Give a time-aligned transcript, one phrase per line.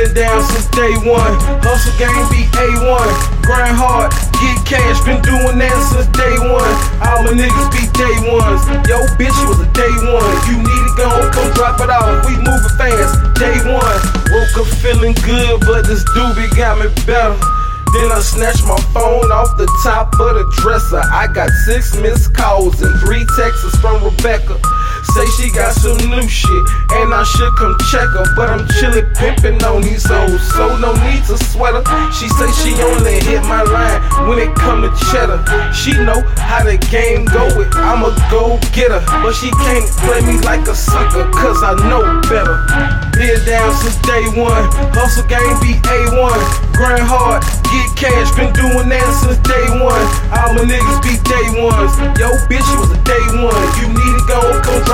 [0.00, 1.36] Been down since day one.
[1.60, 3.44] Hustle game be A1.
[3.44, 4.08] Grind hard,
[4.40, 4.96] get cash.
[5.04, 6.72] Been doing that since day one.
[7.04, 8.64] All my niggas be day ones.
[8.88, 10.32] Yo, bitch was a day one.
[10.48, 12.24] You need it gone, come drop it off.
[12.24, 13.12] We moving fast.
[13.36, 14.00] Day one.
[14.32, 17.36] Woke up feeling good, but this doobie got me better.
[17.92, 21.04] Then I snatched my phone off the top of the dresser.
[21.12, 24.56] I got six missed calls and three texts from Rebecca.
[25.14, 26.64] Say she got some new shit,
[27.02, 28.26] and I should come check her.
[28.36, 31.84] But I'm chillin' pimpin' on these hoes, so no need to sweat her.
[32.14, 35.42] She say she only hit my line when it come to cheddar.
[35.74, 39.02] She know how the game go with, I'ma go get her.
[39.22, 42.62] But she can't play me like a sucker, cause I know better.
[43.18, 44.64] Been down since day one,
[44.94, 46.38] hustle game be A1.
[46.78, 50.06] Grind hard, get cash, been doing that since day one.
[50.32, 51.92] All my niggas be day ones.
[52.16, 53.58] Yo, bitch, was a day one.
[53.82, 54.40] You need it, go,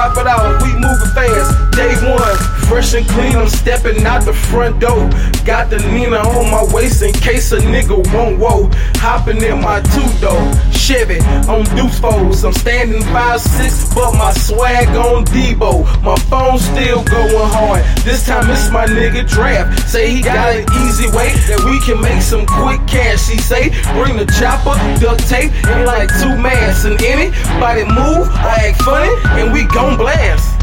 [0.06, 0.62] drop it out.
[0.62, 2.36] We moving fast, day one.
[2.68, 5.08] Fresh and clean, I'm stepping out the front door.
[5.44, 8.70] Got the Nina on my waist in case a nigga won't whoa.
[8.96, 10.52] Hopping in my two door.
[10.72, 12.44] Chevy on deuce foes.
[12.44, 15.84] I'm standing five six, but my swag on Debo.
[16.02, 16.16] My
[16.58, 17.84] phone still going hard.
[18.04, 19.88] This time it's my nigga draft.
[19.88, 23.28] Say he got an easy way that we can make some quick cash.
[23.28, 26.84] He say bring the chopper, duct tape, and like two masks.
[26.84, 30.56] And anybody move or act funny, and we gon' blast.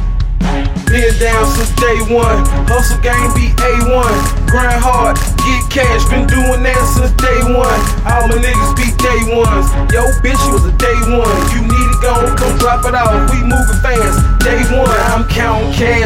[0.85, 2.45] Been down since day one.
[2.69, 4.12] Hustle game be A1.
[5.73, 6.05] Cash.
[6.05, 7.81] Been doing that since day one.
[8.05, 9.65] All my niggas be day ones.
[9.89, 11.33] Yo, bitch, you was a day one.
[11.49, 13.31] You need it gone, come drop it off.
[13.33, 14.21] We moving fast.
[14.43, 16.02] Day one, I'm counting cash,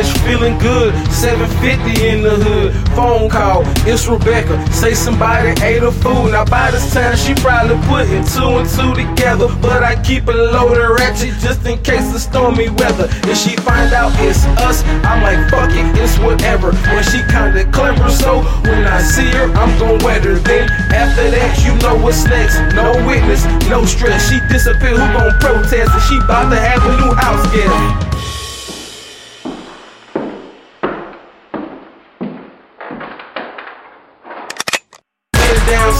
[0.47, 0.93] feeling good.
[1.11, 2.73] 750 in the hood.
[2.95, 4.55] Phone call, it's Rebecca.
[4.71, 6.31] Say somebody ate her food.
[6.31, 9.47] Now by this time, she probably putting two and two together.
[9.61, 13.07] But I keep it loaded ratchet just in case the stormy weather.
[13.29, 16.71] If she find out it's us, I'm like, fuck it, it's whatever.
[16.71, 20.35] When she kinda clever, so when I see her, I'm gon' wet her.
[20.35, 22.57] Then after that, you know what's next.
[22.75, 24.29] No witness, no stress.
[24.29, 25.91] She disappear, who gon' protest?
[25.91, 28.16] And she bout to have a new house guest.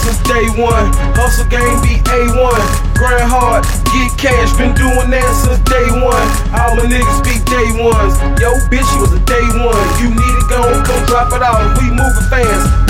[0.04, 0.94] Since day one.
[1.18, 2.60] Hustle game be A1.
[2.94, 4.54] Grind hard, get cash.
[4.54, 6.26] Been doing that since day one.
[6.54, 8.14] All my niggas be day ones.
[8.38, 9.82] Yo, bitch, she was a day one.
[9.98, 11.78] You need it gone, come drop it off.
[11.82, 12.87] We moving fast.